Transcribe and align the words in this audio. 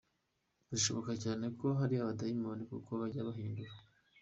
Birashoboka 0.67 1.11
cyane 1.23 1.45
ko 1.59 1.67
ari 1.83 1.95
abadayimoni 1.97 2.63
kuko 2.71 2.89
bajya 2.99 3.21
bihindura. 3.27 3.71